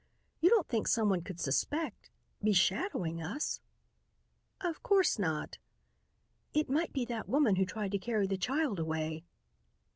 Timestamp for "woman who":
7.29-7.65